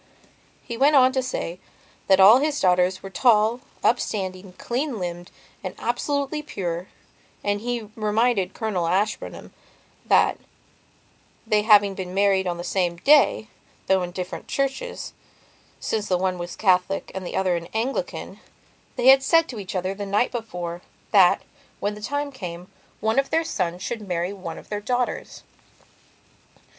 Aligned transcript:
He 0.63 0.77
went 0.77 0.95
on 0.95 1.11
to 1.11 1.21
say 1.21 1.59
that 2.07 2.19
all 2.19 2.39
his 2.39 2.59
daughters 2.59 3.03
were 3.03 3.11
tall, 3.11 3.59
upstanding, 3.83 4.53
clean 4.53 4.97
limbed 4.97 5.29
and 5.63 5.75
absolutely 5.77 6.41
pure, 6.41 6.87
and 7.43 7.61
he 7.61 7.83
reminded 7.95 8.55
Colonel 8.55 8.87
Ashburnham 8.87 9.53
that, 10.05 10.39
they 11.45 11.61
having 11.61 11.93
been 11.93 12.15
married 12.15 12.47
on 12.47 12.57
the 12.57 12.63
same 12.63 12.95
day, 12.95 13.45
though 13.85 14.01
in 14.01 14.09
different 14.09 14.47
churches, 14.47 15.13
since 15.79 16.07
the 16.07 16.17
one 16.17 16.39
was 16.39 16.55
a 16.55 16.57
Catholic 16.57 17.11
and 17.13 17.23
the 17.23 17.35
other 17.35 17.55
an 17.55 17.67
Anglicanthey 17.67 19.05
had 19.07 19.21
said 19.21 19.47
to 19.49 19.59
each 19.59 19.75
other, 19.75 19.93
the 19.93 20.07
night 20.07 20.31
before, 20.31 20.81
that, 21.11 21.43
when 21.79 21.93
the 21.93 22.01
time 22.01 22.31
came, 22.31 22.71
one 23.01 23.19
of 23.19 23.29
their 23.29 23.43
sons 23.43 23.83
should 23.83 24.07
marry 24.07 24.33
one 24.33 24.57
of 24.57 24.69
their 24.69 24.81
daughters. 24.81 25.43